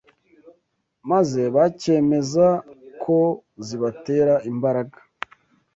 maze 1.09 1.41
bakemeza 1.55 2.47
ko 3.03 3.17
zibatera 3.65 4.33
imbaraga 4.51 4.97